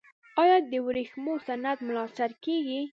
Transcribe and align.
آیا 0.41 0.57
د 0.71 0.73
ورېښمو 0.85 1.33
صنعت 1.47 1.79
ملاتړ 1.87 2.29
کیږي؟ 2.45 2.81